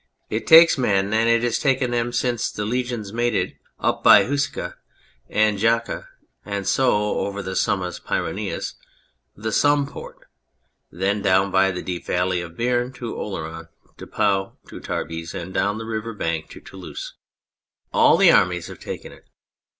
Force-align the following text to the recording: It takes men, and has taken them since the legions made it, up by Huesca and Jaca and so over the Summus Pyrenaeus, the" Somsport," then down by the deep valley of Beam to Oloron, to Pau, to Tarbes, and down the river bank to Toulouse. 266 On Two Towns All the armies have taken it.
It 0.31 0.47
takes 0.47 0.79
men, 0.79 1.13
and 1.13 1.43
has 1.43 1.59
taken 1.59 1.91
them 1.91 2.11
since 2.11 2.49
the 2.49 2.65
legions 2.65 3.13
made 3.13 3.35
it, 3.35 3.53
up 3.79 4.03
by 4.03 4.23
Huesca 4.23 4.73
and 5.29 5.59
Jaca 5.59 6.07
and 6.43 6.67
so 6.67 7.19
over 7.19 7.43
the 7.43 7.51
Summus 7.55 7.99
Pyrenaeus, 8.03 8.73
the" 9.35 9.51
Somsport," 9.61 10.25
then 10.91 11.21
down 11.21 11.51
by 11.51 11.69
the 11.69 11.83
deep 11.83 12.07
valley 12.07 12.41
of 12.41 12.57
Beam 12.57 12.91
to 12.93 13.13
Oloron, 13.13 13.67
to 13.97 14.07
Pau, 14.07 14.53
to 14.69 14.79
Tarbes, 14.79 15.35
and 15.35 15.53
down 15.53 15.77
the 15.77 15.85
river 15.85 16.15
bank 16.15 16.49
to 16.49 16.59
Toulouse. 16.59 17.13
266 17.93 17.93
On 17.93 17.93
Two 17.93 17.93
Towns 17.93 17.93
All 18.09 18.17
the 18.17 18.31
armies 18.31 18.65
have 18.69 18.79
taken 18.79 19.11
it. 19.11 19.25